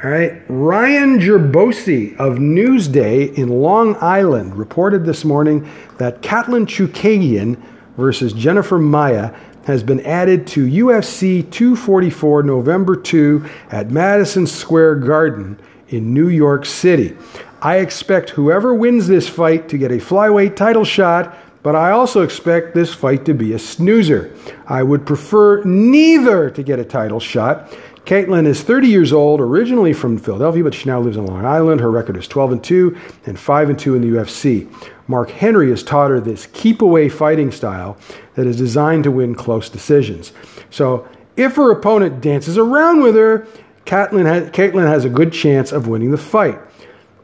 All 0.05 0.11
right. 0.11 0.43
Ryan 0.49 1.19
Gerbosi 1.19 2.15
of 2.19 2.37
Newsday 2.37 3.33
in 3.39 3.49
Long 3.49 3.97
Island 4.03 4.55
reported 4.55 5.07
this 5.07 5.25
morning 5.25 5.67
that 5.97 6.21
Katlyn 6.21 6.67
Chookagian 6.67 7.61
versus 7.97 8.35
Jennifer 8.35 8.79
Maia 8.79 9.35
has 9.65 9.83
been 9.83 10.01
added 10.01 10.47
to 10.49 10.67
UFC 10.67 11.51
244 11.51 12.43
November 12.43 12.97
2 12.97 13.49
at 13.71 13.91
Madison 13.91 14.47
Square 14.47 14.97
Garden 14.97 15.59
in 15.89 16.13
New 16.13 16.29
York 16.29 16.67
City. 16.67 17.17
I 17.63 17.79
expect 17.79 18.31
whoever 18.31 18.75
wins 18.75 19.09
this 19.09 19.27
fight 19.27 19.71
to 19.71 19.79
get 19.79 19.91
a 19.91 19.97
flyweight 19.97 20.55
title 20.55 20.85
shot, 20.85 21.35
but 21.69 21.77
I 21.77 21.91
also 21.91 22.23
expect 22.23 22.75
this 22.75 22.95
fight 22.95 23.27
to 23.27 23.35
be 23.35 23.53
a 23.53 23.59
snoozer. 23.59 24.35
I 24.67 24.83
would 24.83 25.05
prefer 25.05 25.63
neither 25.65 26.49
to 26.49 26.63
get 26.63 26.79
a 26.79 26.85
title 26.87 27.21
shot. 27.21 27.71
Katlyn 28.07 28.47
is 28.47 28.63
30 28.63 28.89
years 28.89 29.13
old, 29.13 29.39
originally 29.39 29.93
from 29.93 30.17
Philadelphia, 30.17 30.65
but 30.65 30.73
she 30.73 30.89
now 30.89 30.99
lives 30.99 31.19
in 31.19 31.27
Long 31.27 31.45
Island. 31.45 31.83
Her 31.83 31.91
record 31.91 32.17
is 32.17 32.27
12 32.27 32.53
and 32.53 32.65
2 32.65 32.97
and 33.27 33.39
5 33.39 33.69
and 33.69 33.79
2 33.79 33.97
in 33.97 34.01
the 34.01 34.17
UFC. 34.17 34.67
Mark 35.09 35.29
Henry 35.29 35.69
has 35.69 35.83
taught 35.83 36.09
her 36.11 36.21
this 36.21 36.47
keep 36.55 36.81
away 36.81 37.11
fighting 37.11 37.53
style 37.53 37.99
that 38.35 38.47
is 38.47 38.57
designed 38.57 39.05
to 39.05 39.11
win 39.11 39.35
close 39.35 39.69
decisions. 39.69 40.33
So, 40.71 41.07
if 41.37 41.57
her 41.57 41.71
opponent 41.71 42.23
dances 42.23 42.57
around 42.57 43.03
with 43.03 43.15
her, 43.15 43.47
Katlyn 43.85 44.25
has, 44.25 44.49
has 44.55 45.05
a 45.05 45.11
good 45.11 45.35
chance 45.35 45.71
of 45.71 45.87
winning 45.87 46.13
the 46.13 46.17
fight. 46.17 46.59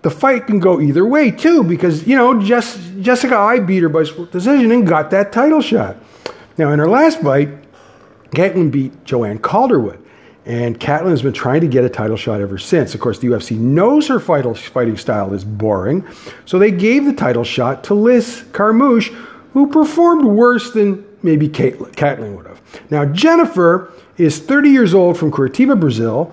The 0.05 0.11
fight 0.11 0.47
can 0.47 0.61
go 0.61 0.83
either 0.83 1.07
way, 1.07 1.31
too, 1.31 1.65
because, 1.65 2.07
you 2.07 2.15
know, 2.15 2.39
Jess, 2.39 2.77
Jessica 3.01 3.37
Eye 3.37 3.59
beat 3.59 3.83
her 3.83 3.89
by 3.89 4.05
split 4.05 4.31
decision 4.31 4.71
and 4.71 4.87
got 4.87 5.11
that 5.13 5.33
title 5.33 5.63
shot. 5.63 5.97
Now, 6.59 6.73
in 6.73 6.79
her 6.79 6.89
last 6.91 7.23
fight, 7.23 7.49
Katlyn 8.31 8.71
beat 8.71 9.07
Joanne 9.07 9.39
Calderwood. 9.39 9.99
And 10.45 10.79
Katlyn 10.79 11.09
has 11.09 11.23
been 11.23 11.33
trying 11.33 11.63
to 11.63 11.67
get 11.67 11.85
a 11.85 11.89
title 11.89 12.19
shot 12.19 12.43
ever 12.43 12.59
since. 12.59 12.95
Of 12.95 13.01
course, 13.01 13.19
the 13.19 13.29
UFC 13.29 13.57
knows 13.57 14.09
her 14.09 14.21
fighting 14.21 14.99
style 14.99 15.33
is 15.33 15.43
boring, 15.43 16.07
so 16.45 16.59
they 16.59 16.71
gave 16.71 17.07
the 17.07 17.15
title 17.15 17.45
shot 17.45 17.83
to 17.85 17.95
Liz 17.95 18.45
Carmouche, 18.53 19.09
who 19.55 19.69
performed 19.69 20.27
worse 20.27 20.71
than 20.73 21.03
maybe 21.23 21.49
Katlyn 21.49 22.37
would 22.37 22.47
have. 22.47 22.61
Now, 22.91 23.07
Jennifer 23.07 23.91
is 24.19 24.39
30 24.39 24.69
years 24.69 24.93
old 24.93 25.17
from 25.17 25.33
Curitiba, 25.33 25.81
Brazil. 25.81 26.31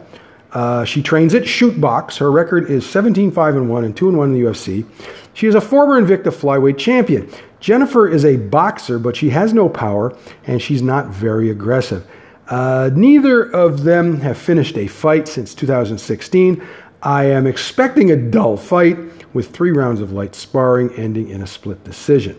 Uh, 0.54 0.84
she 0.84 1.02
trains 1.02 1.34
at 1.34 1.44
Shootbox. 1.44 2.18
Her 2.18 2.32
record 2.32 2.70
is 2.70 2.90
17 2.90 3.32
5 3.32 3.56
and 3.56 3.70
1 3.70 3.84
and 3.84 3.96
2 3.96 4.10
and 4.10 4.18
1 4.18 4.30
in 4.30 4.34
the 4.34 4.50
UFC. 4.50 4.86
She 5.34 5.48
is 5.48 5.56
a 5.56 5.62
former 5.62 6.02
Invicta 6.02 6.32
flyweight 6.32 6.78
champion. 6.78 7.30
Jennifer 7.60 8.08
is 8.08 8.26
a 8.26 8.38
boxer, 8.38 9.00
but 9.00 9.16
she 9.16 9.30
has 9.30 9.54
no 9.54 9.70
power 9.70 10.16
and 10.46 10.62
she's 10.62 10.82
not 10.82 11.08
very 11.08 11.50
aggressive. 11.50 12.06
Uh, 12.48 12.90
neither 12.94 13.44
of 13.44 13.84
them 13.84 14.20
have 14.22 14.38
finished 14.38 14.78
a 14.78 14.88
fight 14.88 15.28
since 15.28 15.56
2016. 15.56 16.62
I 17.02 17.26
am 17.26 17.48
expecting 17.48 18.12
a 18.12 18.18
dull 18.18 18.58
fight 18.58 18.98
with 19.34 19.52
three 19.52 19.72
rounds 19.72 20.02
of 20.02 20.12
light 20.12 20.36
sparring 20.36 20.94
ending 20.96 21.30
in 21.30 21.42
a 21.42 21.48
split 21.48 21.84
decision. 21.84 22.38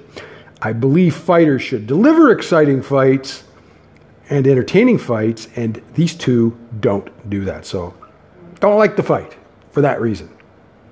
I 0.61 0.73
believe 0.73 1.16
fighters 1.16 1.62
should 1.62 1.87
deliver 1.87 2.31
exciting 2.31 2.83
fights 2.83 3.45
and 4.28 4.47
entertaining 4.47 4.99
fights, 4.99 5.49
and 5.57 5.83
these 5.95 6.14
two 6.14 6.57
don't 6.81 7.28
do 7.28 7.45
that. 7.45 7.66
So, 7.66 7.95
don't 8.62 8.78
like 8.78 8.97
to 8.97 9.02
fight 9.02 9.37
for 9.73 9.83
that 9.83 10.00
reason. 10.00 10.31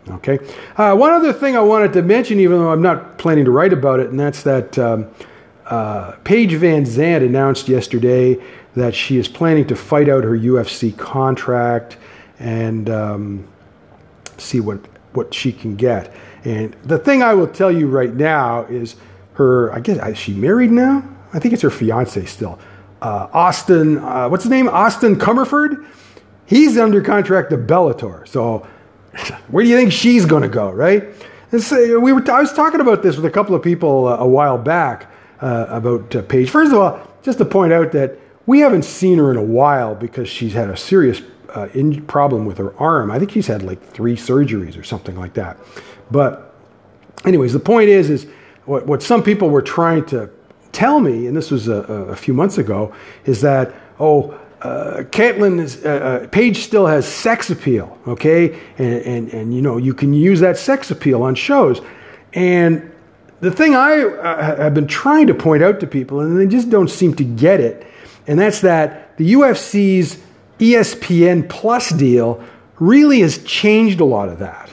Okay. 0.08 0.38
Uh, 0.76 0.96
one 0.96 1.12
other 1.12 1.32
thing 1.32 1.56
I 1.56 1.60
wanted 1.60 1.92
to 1.92 2.02
mention, 2.02 2.40
even 2.40 2.58
though 2.58 2.72
I'm 2.72 2.82
not 2.82 3.16
planning 3.18 3.44
to 3.44 3.50
write 3.50 3.72
about 3.72 4.00
it, 4.00 4.10
and 4.10 4.18
that's 4.18 4.42
that 4.42 4.78
um, 4.78 5.08
uh, 5.66 6.12
Paige 6.24 6.52
VanZant 6.52 7.24
announced 7.24 7.68
yesterday 7.68 8.42
that 8.74 8.94
she 8.94 9.18
is 9.18 9.28
planning 9.28 9.66
to 9.68 9.76
fight 9.76 10.08
out 10.08 10.24
her 10.24 10.36
UFC 10.36 10.96
contract 10.96 11.96
and 12.38 12.90
um, 12.90 13.48
see 14.36 14.60
what 14.60 14.78
what 15.12 15.32
she 15.34 15.52
can 15.52 15.76
get. 15.76 16.12
And 16.44 16.74
the 16.84 16.98
thing 16.98 17.22
I 17.22 17.34
will 17.34 17.48
tell 17.48 17.70
you 17.70 17.86
right 17.86 18.14
now 18.14 18.64
is 18.64 18.96
her. 19.34 19.72
I 19.72 19.80
guess 19.80 20.04
is 20.08 20.18
she 20.18 20.34
married 20.34 20.72
now? 20.72 21.04
I 21.32 21.38
think 21.38 21.54
it's 21.54 21.62
her 21.62 21.70
fiance 21.70 22.24
still. 22.24 22.58
Uh, 23.00 23.28
Austin, 23.32 23.98
uh, 23.98 24.28
what's 24.28 24.44
his 24.44 24.50
name? 24.50 24.68
Austin 24.68 25.16
Comerford. 25.16 25.86
He's 26.50 26.76
under 26.76 27.00
contract 27.00 27.50
to 27.50 27.56
Bellator. 27.56 28.26
So 28.26 28.66
where 29.48 29.62
do 29.62 29.70
you 29.70 29.76
think 29.76 29.92
she's 29.92 30.26
going 30.26 30.42
to 30.42 30.48
go? 30.48 30.68
Right? 30.72 31.04
So 31.56 32.00
we 32.00 32.12
were. 32.12 32.28
I 32.28 32.40
was 32.40 32.52
talking 32.52 32.80
about 32.80 33.04
this 33.04 33.14
with 33.14 33.24
a 33.24 33.30
couple 33.30 33.54
of 33.54 33.62
people 33.62 34.08
uh, 34.08 34.16
a 34.16 34.26
while 34.26 34.58
back 34.58 35.08
uh, 35.40 35.66
about 35.68 36.16
uh, 36.16 36.22
Paige. 36.22 36.50
First 36.50 36.72
of 36.72 36.78
all, 36.78 37.00
just 37.22 37.38
to 37.38 37.44
point 37.44 37.72
out 37.72 37.92
that 37.92 38.18
we 38.46 38.58
haven't 38.58 38.82
seen 38.82 39.18
her 39.18 39.30
in 39.30 39.36
a 39.36 39.42
while 39.44 39.94
because 39.94 40.28
she's 40.28 40.52
had 40.52 40.68
a 40.68 40.76
serious 40.76 41.22
uh, 41.50 41.68
in- 41.72 42.04
problem 42.06 42.46
with 42.46 42.58
her 42.58 42.76
arm. 42.78 43.12
I 43.12 43.20
think 43.20 43.30
she's 43.30 43.46
had 43.46 43.62
like 43.62 43.80
three 43.80 44.16
surgeries 44.16 44.76
or 44.76 44.82
something 44.82 45.16
like 45.16 45.34
that. 45.34 45.56
But, 46.10 46.52
anyways, 47.24 47.52
the 47.52 47.60
point 47.60 47.90
is, 47.90 48.10
is 48.10 48.26
what, 48.64 48.86
what 48.88 49.04
some 49.04 49.22
people 49.22 49.50
were 49.50 49.62
trying 49.62 50.04
to 50.06 50.30
tell 50.72 50.98
me, 50.98 51.28
and 51.28 51.36
this 51.36 51.52
was 51.52 51.68
a, 51.68 51.74
a 51.74 52.16
few 52.16 52.34
months 52.34 52.58
ago, 52.58 52.92
is 53.24 53.40
that 53.42 53.72
oh, 54.00 54.36
uh, 54.62 55.04
Katlyn 55.10 55.58
is, 55.58 55.84
uh, 55.84 55.88
uh, 55.88 56.26
Paige 56.28 56.58
still 56.58 56.86
has 56.86 57.06
sex 57.06 57.50
appeal, 57.50 57.96
okay, 58.06 58.58
and, 58.78 59.02
and 59.02 59.28
and 59.32 59.54
you 59.54 59.62
know 59.62 59.78
you 59.78 59.94
can 59.94 60.12
use 60.12 60.40
that 60.40 60.58
sex 60.58 60.90
appeal 60.90 61.22
on 61.22 61.34
shows, 61.34 61.80
and 62.34 62.92
the 63.40 63.50
thing 63.50 63.74
I 63.74 64.02
uh, 64.02 64.56
have 64.56 64.74
been 64.74 64.86
trying 64.86 65.28
to 65.28 65.34
point 65.34 65.62
out 65.62 65.80
to 65.80 65.86
people, 65.86 66.20
and 66.20 66.38
they 66.38 66.46
just 66.46 66.68
don't 66.68 66.90
seem 66.90 67.14
to 67.14 67.24
get 67.24 67.60
it, 67.60 67.86
and 68.26 68.38
that's 68.38 68.60
that 68.60 69.16
the 69.16 69.32
UFC's 69.32 70.18
ESPN 70.58 71.48
Plus 71.48 71.90
deal 71.90 72.44
really 72.78 73.20
has 73.20 73.42
changed 73.44 74.00
a 74.00 74.04
lot 74.04 74.28
of 74.28 74.38
that. 74.40 74.70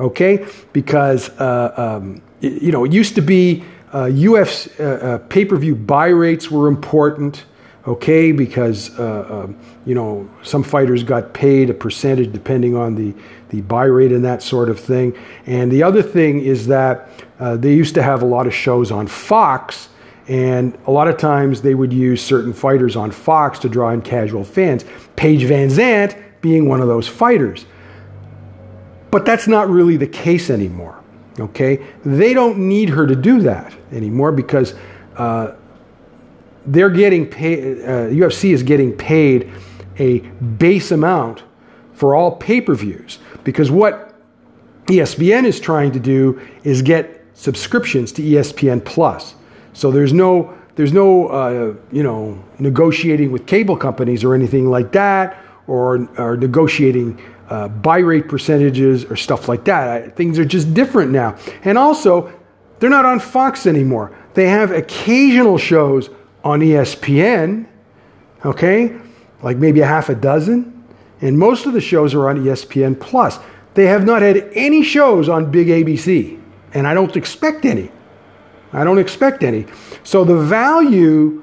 Okay, 0.00 0.46
because 0.72 1.28
uh, 1.38 1.74
um, 1.76 2.22
you 2.40 2.72
know 2.72 2.84
it 2.84 2.92
used 2.92 3.14
to 3.16 3.22
be 3.22 3.64
uh, 3.92 4.04
UFC 4.04 4.80
uh, 4.80 4.84
uh, 4.84 5.18
pay-per-view 5.18 5.74
buy 5.74 6.08
rates 6.08 6.50
were 6.50 6.68
important. 6.68 7.44
Okay, 7.86 8.32
because 8.32 8.98
uh, 8.98 9.44
um, 9.44 9.56
you 9.84 9.94
know 9.94 10.28
some 10.42 10.64
fighters 10.64 11.04
got 11.04 11.32
paid 11.32 11.70
a 11.70 11.74
percentage 11.74 12.32
depending 12.32 12.74
on 12.74 12.96
the 12.96 13.14
the 13.50 13.60
buy 13.60 13.84
rate 13.84 14.12
and 14.12 14.24
that 14.24 14.42
sort 14.42 14.68
of 14.68 14.80
thing. 14.80 15.16
And 15.46 15.70
the 15.70 15.82
other 15.82 16.02
thing 16.02 16.40
is 16.40 16.66
that 16.66 17.08
uh, 17.38 17.56
they 17.56 17.74
used 17.74 17.94
to 17.94 18.02
have 18.02 18.22
a 18.22 18.26
lot 18.26 18.46
of 18.46 18.54
shows 18.54 18.90
on 18.90 19.06
Fox. 19.06 19.88
And 20.28 20.76
a 20.86 20.90
lot 20.90 21.06
of 21.06 21.18
times 21.18 21.62
they 21.62 21.74
would 21.74 21.92
use 21.92 22.20
certain 22.20 22.52
fighters 22.52 22.96
on 22.96 23.12
Fox 23.12 23.60
to 23.60 23.68
draw 23.68 23.90
in 23.90 24.02
casual 24.02 24.42
fans. 24.42 24.84
Paige 25.14 25.42
VanZant 25.42 26.20
being 26.40 26.68
one 26.68 26.80
of 26.80 26.88
those 26.88 27.06
fighters. 27.06 27.64
But 29.12 29.24
that's 29.24 29.46
not 29.46 29.68
really 29.68 29.96
the 29.96 30.06
case 30.08 30.50
anymore. 30.50 31.00
Okay? 31.38 31.86
They 32.04 32.34
don't 32.34 32.58
need 32.58 32.88
her 32.88 33.06
to 33.06 33.14
do 33.14 33.40
that 33.42 33.72
anymore 33.92 34.32
because 34.32 34.74
uh, 35.16 35.54
they're 36.66 36.90
getting 36.90 37.26
paid, 37.26 37.82
uh, 37.82 38.08
UFC 38.08 38.52
is 38.52 38.62
getting 38.62 38.92
paid 38.92 39.52
a 39.98 40.18
base 40.18 40.90
amount 40.90 41.44
for 41.94 42.14
all 42.14 42.36
pay 42.36 42.60
per 42.60 42.74
views. 42.74 43.18
Because 43.44 43.70
what 43.70 44.14
ESPN 44.86 45.44
is 45.44 45.60
trying 45.60 45.92
to 45.92 46.00
do 46.00 46.40
is 46.64 46.82
get 46.82 47.24
subscriptions 47.34 48.12
to 48.12 48.22
ESPN 48.22 48.84
Plus. 48.84 49.34
So 49.72 49.90
there's 49.90 50.12
no 50.12 50.56
there's 50.74 50.92
no 50.92 51.28
uh, 51.28 51.74
you 51.90 52.02
know 52.02 52.42
negotiating 52.58 53.32
with 53.32 53.46
cable 53.46 53.76
companies 53.76 54.24
or 54.24 54.34
anything 54.34 54.68
like 54.70 54.92
that, 54.92 55.42
or, 55.66 56.08
or 56.18 56.36
negotiating 56.36 57.20
uh, 57.48 57.68
buy 57.68 57.98
rate 57.98 58.28
percentages 58.28 59.04
or 59.04 59.16
stuff 59.16 59.48
like 59.48 59.64
that. 59.64 60.16
Things 60.16 60.38
are 60.38 60.44
just 60.44 60.74
different 60.74 61.10
now. 61.12 61.36
And 61.64 61.78
also, 61.78 62.32
they're 62.78 62.90
not 62.90 63.04
on 63.04 63.20
Fox 63.20 63.66
anymore. 63.66 64.16
They 64.34 64.48
have 64.48 64.70
occasional 64.70 65.58
shows 65.58 66.10
on 66.46 66.60
ESPN, 66.60 67.66
okay, 68.44 68.96
like 69.42 69.56
maybe 69.56 69.80
a 69.80 69.86
half 69.86 70.08
a 70.08 70.14
dozen. 70.14 70.84
And 71.20 71.36
most 71.36 71.66
of 71.66 71.72
the 71.72 71.80
shows 71.80 72.14
are 72.14 72.28
on 72.28 72.44
ESPN 72.44 73.00
Plus. 73.00 73.40
They 73.74 73.86
have 73.86 74.06
not 74.06 74.22
had 74.22 74.48
any 74.54 74.84
shows 74.84 75.28
on 75.28 75.50
Big 75.50 75.66
ABC, 75.66 76.40
and 76.72 76.86
I 76.86 76.94
don't 76.94 77.16
expect 77.16 77.64
any. 77.64 77.90
I 78.72 78.84
don't 78.84 78.98
expect 78.98 79.42
any. 79.42 79.66
So 80.04 80.24
the 80.24 80.36
value 80.36 81.42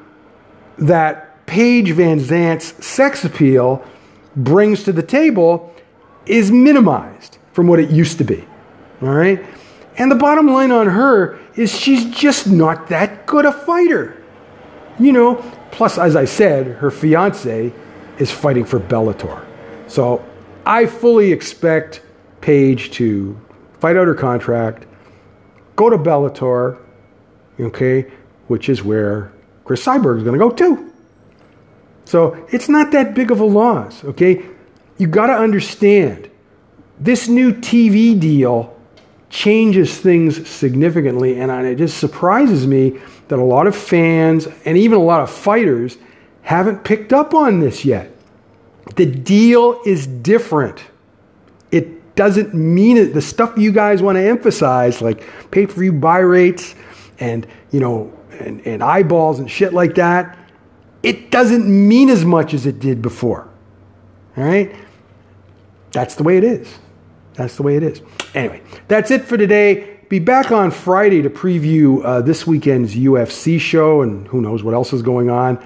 that 0.78 1.46
Paige 1.48 1.92
VanZant's 1.92 2.86
sex 2.86 3.26
appeal 3.26 3.86
brings 4.38 4.84
to 4.86 4.94
the 4.94 5.04
table 5.04 5.76
is 6.26 6.50
minimized 6.50 7.40
from 7.52 7.68
what 7.68 7.80
it 7.80 7.90
used 7.90 8.18
to 8.20 8.24
be. 8.24 8.48
All 9.02 9.10
right? 9.10 9.44
And 9.98 10.10
the 10.10 10.16
bottom 10.16 10.48
line 10.48 10.72
on 10.72 10.88
her 10.88 11.38
is 11.56 11.78
she's 11.78 12.06
just 12.06 12.48
not 12.48 12.88
that 12.88 13.26
good 13.26 13.46
a 13.46 13.52
fighter. 13.52 14.23
You 15.00 15.12
know, 15.12 15.36
plus, 15.72 15.98
as 15.98 16.16
I 16.16 16.26
said, 16.26 16.68
her 16.68 16.92
fiance 16.92 17.74
is 18.20 18.32
fighting 18.32 18.66
for 18.66 18.80
Bellator. 18.80 19.46
So 19.88 20.24
I 20.66 20.86
fully 20.86 21.32
expect 21.32 22.02
Paige 22.42 22.92
to 22.92 23.40
fight 23.80 23.98
out 23.98 24.08
her 24.08 24.16
contract, 24.16 24.86
go 25.76 25.90
to 25.90 25.98
Bellator, 25.98 26.80
okay, 27.60 28.12
which 28.48 28.70
is 28.70 28.84
where 28.84 29.32
Cris 29.66 29.84
Cyborg 29.84 30.18
is 30.18 30.24
going 30.24 30.38
to 30.38 30.40
go 30.40 30.52
too. 30.52 30.94
So 32.06 32.46
it's 32.52 32.70
not 32.70 32.92
that 32.92 33.16
big 33.16 33.32
of 33.32 33.40
a 33.40 33.46
loss, 33.46 34.04
okay? 34.04 34.46
You 34.98 35.08
got 35.08 35.28
to 35.28 35.34
understand 35.34 36.30
this 37.00 37.28
new 37.28 37.54
TV 37.54 38.20
deal 38.20 38.78
changes 39.30 39.98
things 39.98 40.48
significantly, 40.48 41.40
and 41.40 41.52
it 41.66 41.78
just 41.78 41.98
surprises 41.98 42.68
me 42.68 43.00
that 43.28 43.40
a 43.40 43.44
lot 43.44 43.68
of 43.68 43.76
fans 43.76 44.48
and 44.66 44.78
even 44.78 44.98
a 44.98 45.04
lot 45.04 45.22
of 45.22 45.30
fighters 45.30 45.98
haven't 46.44 46.84
picked 46.84 47.14
up 47.14 47.34
on 47.34 47.60
this 47.60 47.86
yet. 47.86 48.12
The 48.96 49.06
deal 49.06 49.82
is 49.86 50.06
different. 50.08 50.84
It 51.72 52.16
doesn't 52.16 52.54
mean 52.54 52.98
it. 52.98 53.14
The 53.14 53.22
stuff 53.22 53.58
you 53.58 53.72
guys 53.72 54.02
want 54.02 54.18
to 54.18 54.22
emphasize, 54.22 55.02
like 55.02 55.24
pay 55.52 55.66
per 55.66 55.74
view 55.74 55.94
buy 55.94 56.20
rates 56.20 56.76
and, 57.20 57.48
you 57.72 57.80
know, 57.80 58.14
and, 58.40 58.66
and 58.68 58.84
eyeballs 58.84 59.40
and 59.40 59.50
shit 59.50 59.74
like 59.74 59.96
that, 59.96 60.38
it 61.02 61.32
doesn't 61.32 61.66
mean 61.66 62.10
as 62.10 62.26
much 62.26 62.54
as 62.54 62.66
it 62.66 62.80
did 62.80 63.02
before. 63.02 63.50
All 64.38 64.44
right? 64.44 64.76
That's 65.92 66.16
the 66.16 66.24
way 66.24 66.38
it 66.38 66.44
is. 66.44 66.80
That's 67.36 67.56
the 67.56 67.64
way 67.64 67.78
it 67.78 67.84
is. 67.84 68.02
Anyway, 68.34 68.62
that's 68.88 69.12
it 69.12 69.26
for 69.26 69.38
today. 69.38 69.93
Be 70.14 70.20
back 70.20 70.52
on 70.52 70.70
Friday 70.70 71.24
to 71.24 71.30
preview 71.32 72.06
uh, 72.06 72.22
this 72.22 72.46
weekend's 72.46 72.94
UFC 72.94 73.60
show 73.60 74.04
and 74.04 74.28
who 74.28 74.44
knows 74.44 74.62
what 74.62 74.76
else 74.76 74.94
is 74.94 75.02
going 75.02 75.32
on. 75.32 75.58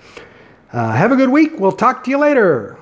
Uh, 0.74 0.94
have 0.94 1.12
a 1.12 1.16
good 1.16 1.30
week. 1.30 1.60
We'll 1.60 1.74
talk 1.74 2.04
to 2.06 2.10
you 2.10 2.18
later. 2.18 2.80